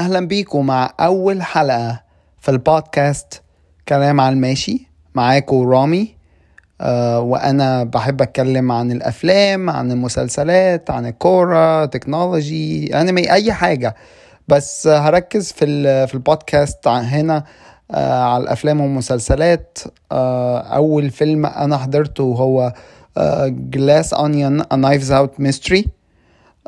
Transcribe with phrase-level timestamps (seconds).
[0.00, 2.02] أهلا بيكم مع أول حلقة
[2.38, 3.42] في البودكاست
[3.88, 6.14] كلام على الماشي معاكم رامي
[6.80, 13.94] آه وأنا بحب أتكلم عن الأفلام عن المسلسلات عن الكورة technology أنمي أي حاجة.
[14.48, 15.66] بس هركز في
[16.06, 17.44] في البودكاست هنا
[17.90, 19.78] آه على الأفلام والمسلسلات.
[20.12, 22.72] آه أول فيلم أنا حضرته هو
[23.48, 25.88] Glass Onion A Knives Out Mystery.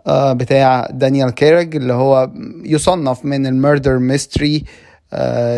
[0.09, 2.31] بتاع دانيال كيرج اللي هو
[2.65, 4.65] يصنف من ال murder mystery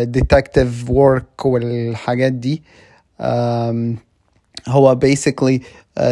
[0.01, 2.63] detective work والحاجات دي.
[4.67, 5.61] هو basically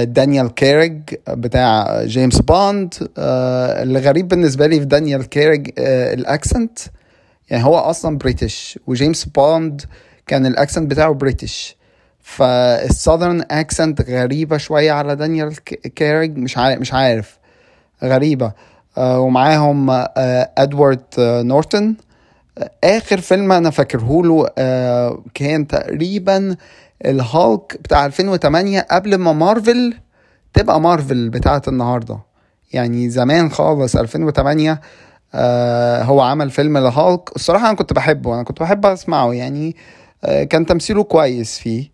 [0.02, 2.94] دانيال كيرج بتاع جيمس بوند.
[3.18, 6.80] آه، اللي غريب بالنسبة لي في دانيال كيرج آه، ال accent.
[7.50, 9.82] يعني هو أصلا British وجيمس بوند
[10.28, 11.76] كان ال accent بتاعه British
[12.22, 15.56] فال southern accent غريبة شوية على دانيال
[15.96, 17.38] كيرج مش عارف مش عارف.
[18.04, 18.52] غريبة.
[18.98, 21.96] آه، ومعاهم آه، إدوارد آه، نورتون
[22.58, 24.48] آه، آخر فيلم أنا فاكره له
[25.34, 26.56] كان تقريبا
[27.06, 29.94] الهالك بتاع 2008 قبل ما مارفل
[30.54, 32.20] تبقى مارفل بتاعت النهارده.
[32.74, 34.82] يعني زمان خالص 2008
[35.36, 39.76] آه هو عمل فيلم الهالك الصراحة أنا كنت بحبه أنا كنت بحب أسمعه يعني
[40.24, 41.92] كان تمثيله كويس فيه.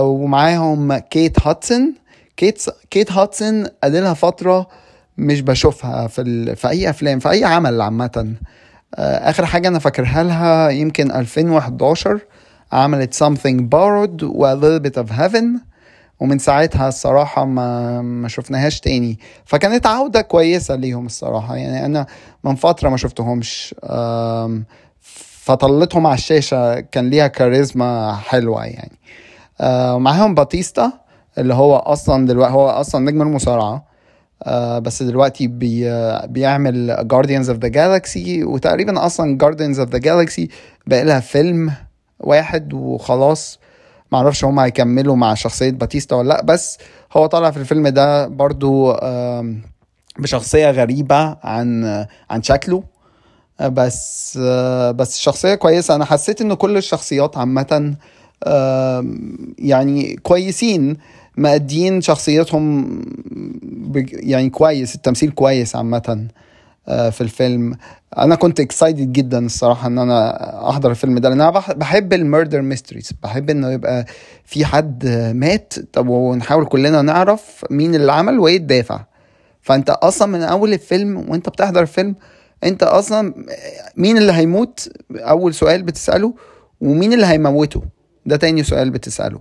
[0.00, 1.94] ومعاهم كيت هادسون.
[2.36, 4.66] كيت كيت هادسون اديلها فترة
[5.18, 6.56] مش بشوفها في ال...
[6.56, 8.34] في أي أفلام في أي عمل عامة.
[8.94, 12.20] آه آخر حاجة أنا فاكرها لها يمكن 2011
[12.72, 15.44] عملت something borrowed و a little bit of heaven
[16.20, 19.18] ومن ساعتها الصراحة ما ما شفناهاش تاني.
[19.44, 21.56] فكانت عودة كويسة ليهم الصراحة.
[21.56, 22.06] يعني أنا
[22.44, 23.74] من فترة ما شفتهمش.
[25.46, 28.98] فطلتهم على الشاشة كان ليها كاريزما حلوة يعني.
[29.60, 30.92] آه، معاهم باتيستا
[31.38, 33.84] اللي هو أصلا دلوقتي هو أصلا نجم المصارعة.
[34.42, 40.00] آه، بس دلوقتي بي آه، بيعمل Guardians of the Galaxy وتقريبا أصلا Guardians of the
[40.00, 40.46] Galaxy
[40.86, 41.72] بقى لها فيلم
[42.20, 43.58] واحد وخلاص.
[44.12, 46.78] معرفش هما هيكملوا مع شخصية باتيستا ولا لأ بس
[47.12, 48.92] هو طالع في الفيلم ده برضو
[50.18, 51.84] بشخصية غريبة عن
[52.30, 52.82] عن شكله.
[53.60, 54.38] بس
[54.94, 55.94] بس الشخصية كويسة.
[55.94, 57.96] أنا حسيت إن كل الشخصيات عامة
[59.58, 60.96] يعني كويسين.
[61.36, 62.86] مأدين شخصيتهم
[64.12, 66.26] يعني كويس التمثيل كويس عامة
[66.88, 67.74] آه، في الفيلم.
[68.18, 72.19] أنا كنت excited جدا الصراحة إن أنا أحضر الفيلم ده لأن أنا بح- بحب ال
[72.19, 74.06] murder mysteries بحب إنه يبقى
[74.44, 79.00] في حد مات طب ونحاول كلنا نعرف مين اللي عمل وإيه الدافع.
[79.62, 82.14] فأنت أصلا من أول الفيلم وأنت بتحضر الفيلم
[82.64, 83.34] أنت أصلا
[83.96, 86.34] مين اللي هيموت؟ أول سؤال بتسأله
[86.80, 87.82] ومين اللي هيموته؟
[88.26, 89.40] ده تاني سؤال بتسأله.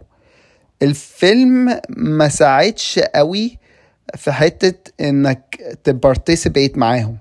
[0.83, 3.57] الفيلم ما ساعدش قوي
[4.15, 7.17] في حتة إنك تبارتيسيبيت معاهم.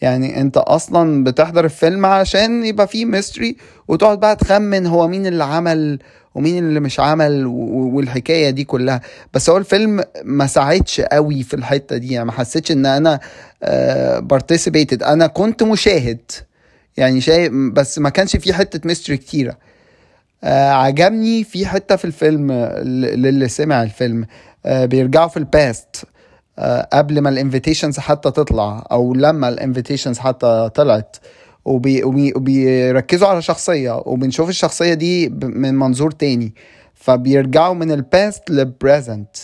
[0.00, 3.56] يعني أنت أصلا بتحضر الفيلم عشان يبقى فيه ميستري
[3.88, 5.98] وتقعد بقى تخمن هو مين اللي عمل
[6.34, 9.00] ومين اللي مش عمل و- و- والحكاية دي كلها.
[9.34, 12.12] بس هو الفيلم ما ساعدش قوي في الحتة دي.
[12.12, 13.20] يعني ما حسيتش إن أنا
[14.20, 16.20] participated أنا كنت مشاهد.
[16.96, 19.56] يعني شايف بس ما كانش في حتة mystery كتيرة.
[20.44, 24.26] آه عجبني في حتة في الفيلم آه، للي سمع الفيلم
[24.66, 26.04] آه بيرجعوا في ال past
[26.58, 31.16] آه قبل ما ال invitations حتى تطلع أو لما ال invitations حتى طلعت
[31.64, 36.52] وبي وبي وبيركزوا على شخصية وبنشوف الشخصية دي من منظور تاني.
[36.94, 39.36] فبيرجعوا من ال past لل present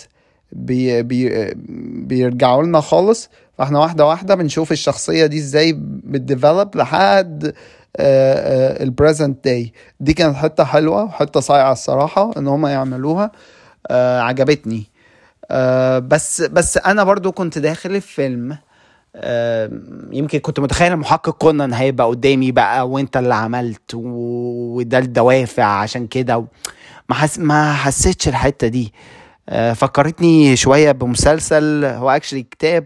[0.52, 1.52] بي بي
[2.06, 3.28] بيرجعوا لنا خالص
[3.58, 7.52] فإحنا واحدة واحدة بنشوف الشخصية دي إزاي بت develop لحد
[8.00, 13.32] ال present day دي كانت حتة حلوة وحتة صايعة الصراحة إن هم يعملوها.
[13.90, 14.84] آه، عجبتني.
[15.50, 18.58] آه، بس بس أنا برضو كنت داخل الفيلم
[19.16, 19.70] آه،
[20.12, 26.44] يمكن كنت متخيل المحقق كونان هيبقى قدامي بقى وأنت اللي عملت وده الدوافع عشان كده
[27.08, 28.92] ما حس ما حسيتش الحتة دي.
[29.48, 32.84] آه، فكرتني شوية بمسلسل هو actually كتاب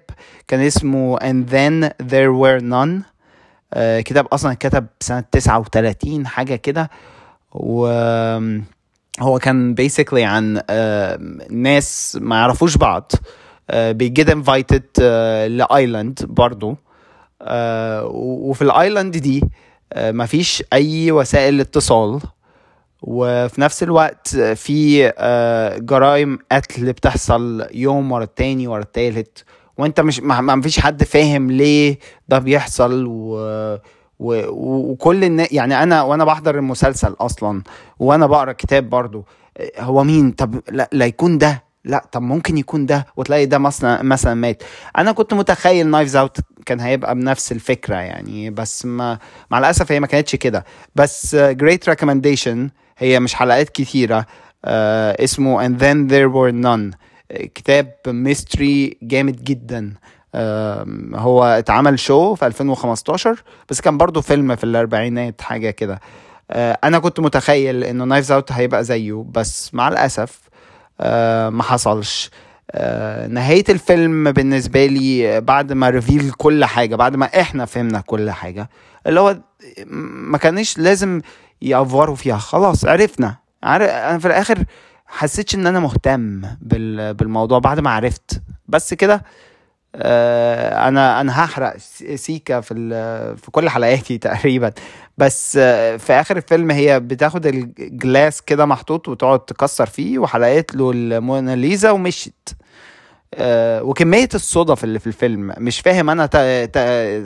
[0.49, 3.03] كان اسمه and then there were none.
[3.03, 3.18] آه،
[3.77, 6.91] كتاب أصلا اتكتب سنة 39 حاجة كده.
[7.53, 7.87] و
[9.21, 11.19] هو كان basically عن آه،
[11.51, 13.13] ناس ما يعرفوش بعض.
[13.71, 14.85] آه، بي get invited
[15.49, 16.77] ل island برضو.
[17.43, 19.43] آه، وفي ال island دي
[19.93, 22.21] آه، مفيش أي وسائل اتصال.
[23.03, 29.45] وفي نفس الوقت في آه، جرائم قتل بتحصل يوم ورا التاني ورا التالت.
[29.79, 31.99] وانت مش ما فيش حد فاهم ليه
[32.29, 33.35] ده بيحصل و
[34.19, 37.63] و- وكل الناس يعني أنا وأنا بحضر المسلسل أصلا
[37.99, 39.25] وأنا بقرأ كتاب برضو
[39.57, 43.59] آه، هو مين؟ طب لا, لا يكون ده لا طب ممكن يكون ده وتلاقي ده
[43.59, 44.63] مثلا مثلا مات.
[44.99, 46.37] أنا كنت متخيل Knives Out
[46.67, 49.19] كان هيبقى بنفس الفكرة يعني بس ما
[49.51, 50.65] مع الأسف هي ما كانتش كده.
[50.95, 54.27] بس great recommendation هي مش حلقات كتيرة uh,
[54.67, 56.97] اسمه and then there were none.
[57.31, 59.95] كتاب mystery جامد جدا.
[61.15, 66.01] هو اتعمل show في 2015 بس كان برضو فيلم في الأربعينات حاجة كده.
[66.85, 70.41] أنا كنت متخيل إنه Knives Out هيبقى زيه بس مع الأسف
[71.51, 72.31] ما حصلش.
[73.29, 78.71] نهاية الفيلم بالنسبة لي بعد ما reveal كل حاجة بعد ما إحنا فهمنا كل حاجة
[79.07, 79.37] اللي هو
[80.31, 81.21] ما كانش لازم
[81.63, 82.37] يأفوروا فيها.
[82.39, 83.37] خلاص عرفنا.
[83.63, 84.65] عارف أنا في الآخر
[85.09, 86.43] حسيتش إن أنا مهتم
[87.13, 88.43] بالموضوع بعد ما عرفت.
[88.69, 89.25] بس كده
[89.95, 91.77] آه أنا أنا هحرق
[92.15, 92.75] سيكا في
[93.43, 94.73] في كل حلقاتي تقريبا.
[95.19, 100.75] بس آه في آخر الفيلم هي بتاخد ال glass كده محطوط وتقعد تكسر فيه وحرقت
[100.75, 102.49] له الموناليزا ومشيت.
[103.35, 105.55] آه وكمية الصدف اللي في الفيلم.
[105.59, 106.25] مش فاهم أنا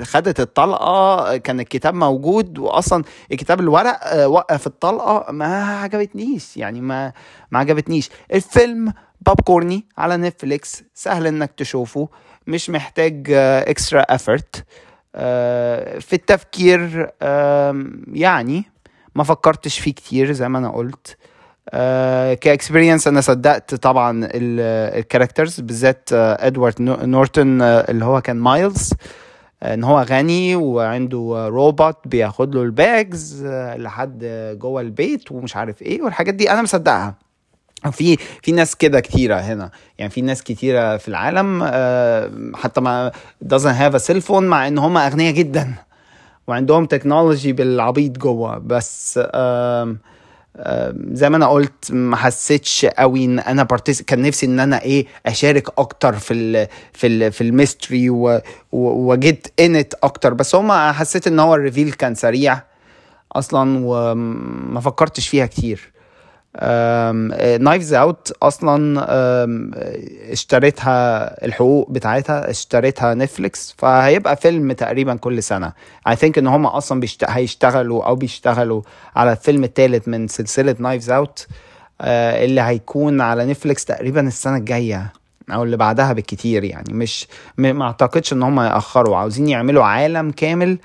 [0.05, 7.13] خدت الطلقة كان الكتاب موجود واصلا الكتاب الورق آه وقف الطلقة ما عجبتنيش يعني ما
[7.51, 8.11] ما عجبتنيش.
[8.35, 12.09] الفيلم باب كورني على Netflix سهل إنك تشوفه
[12.47, 14.65] مش محتاج extra effort
[16.01, 17.11] في التفكير
[18.13, 18.65] يعني
[19.15, 21.17] ما فكرتش فيه كتير زي ما أنا قلت.
[22.41, 28.93] ك experience أنا صدقت طبعا ال characters بالذات إدوارد نورتون اللي هو كان مايلز
[29.63, 34.25] إن هو غني وعنده روبوت بياخد له ال bags لحد
[34.59, 36.51] جوه البيت ومش عارف إيه والحاجات دي.
[36.51, 37.15] أنا مصدقها.
[37.93, 39.71] في في ناس كده كتيرة هنا.
[39.99, 41.65] يعني في ناس كتيرة في العالم
[42.57, 43.13] حتى ما
[43.45, 45.75] doesn't have a cell phone مع إن هم أغنياء جدا.
[46.47, 48.59] وعندهم technology بالعبيط جوه.
[48.59, 49.21] بس
[51.13, 55.07] زي ما أنا قلت ما حسيتش قوي إن أنا participate كان نفسي إن أنا إيه
[55.27, 58.11] أشارك أكتر في ال في ال في ال mystery
[58.73, 60.35] و get in أكتر.
[60.35, 62.63] بس هما حسيت إن هو ال reveal كان سريع
[63.33, 65.93] أصلا وما فكرتش فيها كتير.
[67.61, 69.07] Knives Out أصلا
[70.33, 75.73] اشتريتها الحقوق بتاعتها اشتريتها Netflix فهيبقى فيلم تقريبا كل سنة.
[76.09, 77.25] I think إن هم أصلا بيشت...
[77.29, 78.83] هيشتغلوا أو بيشتغلوا
[79.17, 81.47] على الفيلم الثالث من سلسلة Knives Out
[82.01, 85.13] اللي هيكون على Netflix تقريبا السنة الجاية
[85.51, 86.93] أو اللي بعدها بالكتير يعني.
[86.93, 87.27] مش
[87.59, 89.17] ما أعتقدش إن هم يأخروا.
[89.17, 90.79] عاوزين يعملوا عالم كامل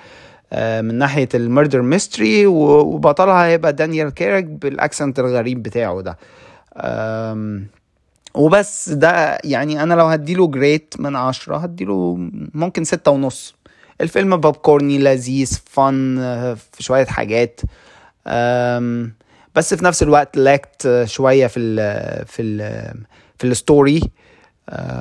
[0.53, 6.17] من ناحية ال murder mystery وبطلها هيبقى دانيال كريج بال accent الغريب بتاعه ده.
[8.35, 12.15] وبس ده يعني أنا لو هديله grade من عشرة هديله
[12.53, 13.55] ممكن ستة ونص.
[14.01, 16.15] الفيلم بوب كورني لذيذ fun
[16.55, 17.61] في شوية حاجات.
[19.55, 22.59] بس في نفس الوقت lacked شوية في ال في ال
[23.37, 24.01] في ال story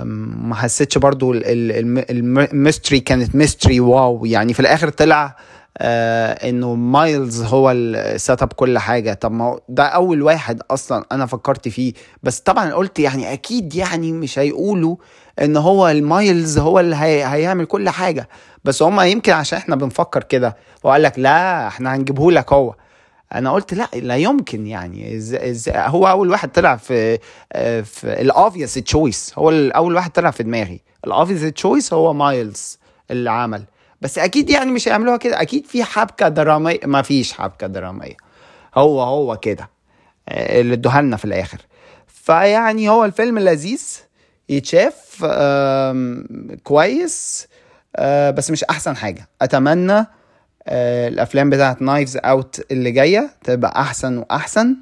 [0.05, 5.37] ما حسيتش برضو ال mystery كانت mystery wow يعني في الآخر طلع
[5.79, 9.13] آه إنه مايلز هو اللي set up كل حاجة.
[9.15, 11.93] طب ما ده أول واحد أصلا أنا فكرت فيه.
[12.23, 14.97] بس طبعا قلت يعني أكيد يعني مش هيقولوا
[15.43, 18.29] إن هو المايلز هو اللي هي هيعمل كل حاجة.
[18.65, 20.57] بس هما يمكن عشان إحنا بنفكر كده.
[20.85, 22.75] وقال لك لا إحنا هنجيبه لك هو.
[23.34, 25.17] أنا قلت لا لا يمكن يعني.
[25.17, 25.69] إزاي إز...
[25.69, 27.19] هو أول واحد طلع في
[27.84, 30.81] في ال obvious choice هو أول واحد طلع في دماغي.
[31.06, 32.78] ال obvious choice هو مايلز
[33.11, 33.64] اللي عمل
[34.00, 35.43] بس أكيد يعني مش هيعملوها كده.
[35.43, 36.81] أكيد في حبكة درامية.
[36.84, 38.17] ما فيش حبكة درامية.
[38.74, 39.70] هو هو كده.
[40.29, 41.58] اللي ادوها لنا في الآخر.
[42.06, 43.86] فيعني هو الفيلم لذيذ.
[44.48, 45.24] يتشاف
[46.62, 47.48] كويس.
[48.31, 49.29] بس مش أحسن حاجة.
[49.43, 50.06] أتمنى
[50.69, 54.77] الأفلام بتاعت Knives Out اللي جاية تبقى أحسن وأحسن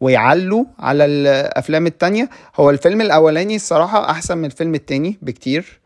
[0.00, 2.28] ويعلوا على الأفلام التانية.
[2.56, 5.80] هو الفيلم الأولاني الصراحة أحسن من الفيلم التاني بكتير.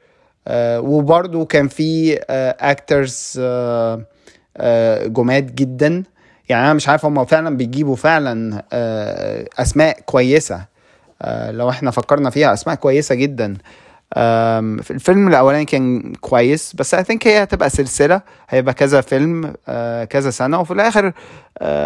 [0.48, 2.18] آه وبرضو كان في
[2.60, 4.04] actors آه
[4.56, 6.02] آه جامدة جدا.
[6.48, 8.62] يعني أنا مش عارف هم فعلا بيجيبوا فعلا
[9.58, 10.72] أسماء كويسة.
[11.48, 13.56] لو إحنا فكرنا فيها أسماء كويسة جدا.
[14.16, 19.54] الفيلم الأولاني كان كويس بس I think هي هتبقى سلسلة هيبقى كذا فيلم
[20.10, 21.12] كذا سنة وفي الآخر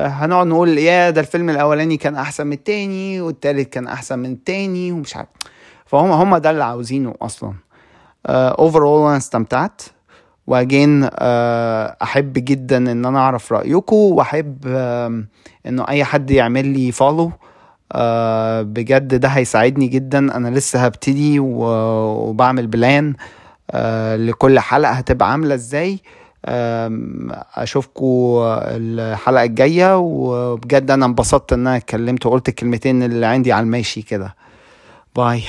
[0.06, 4.92] هنقعد نقول يا ده الفيلم الأولاني كان أحسن من التاني والتالت كان أحسن من التاني
[4.92, 5.28] ومش عارف.
[5.86, 7.52] فهم هم ده اللي عاوزينه أصلا.
[8.28, 9.82] overall أنا استمتعت
[10.46, 11.04] و again
[12.02, 14.66] أحب جدا إن أنا أعرف رايكم وأحب
[15.66, 17.32] إنه أي حد يعمل لي follow
[17.94, 17.98] Uh,
[18.62, 20.18] بجد ده هيساعدني جدا.
[20.18, 23.76] أنا لسه هبتدي وبعمل plan uh,
[24.16, 26.00] لكل حلقة هتبقى عاملة إزاي.
[27.54, 28.04] اشوفكم
[28.42, 29.98] الحلقة الجاية.
[29.98, 34.34] وبجد أنا انبسطت إن أنا اتكلمت وقلت الكلمتين اللي عندي على الماشي كده.
[35.16, 35.42] bye.